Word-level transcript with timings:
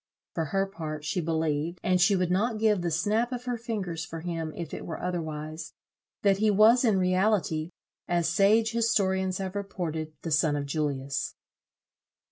For 0.33 0.45
her 0.45 0.65
part, 0.65 1.05
she 1.05 1.21
believed, 1.21 1.79
and 1.83 2.01
she 2.01 2.15
would 2.15 2.31
not 2.31 2.57
give 2.57 2.81
the 2.81 2.89
snap 2.89 3.31
of 3.31 3.45
her 3.45 3.55
fingers 3.55 4.03
for 4.03 4.21
him 4.21 4.51
if 4.55 4.73
it 4.73 4.83
were 4.83 4.99
otherwise, 4.99 5.73
that 6.23 6.37
he 6.39 6.49
was 6.49 6.83
in 6.83 6.97
reality, 6.97 7.69
as 8.07 8.27
sage 8.27 8.71
historians 8.71 9.37
have 9.37 9.53
reported, 9.55 10.13
the 10.23 10.31
son 10.31 10.55
of 10.55 10.65
Julius." 10.65 11.35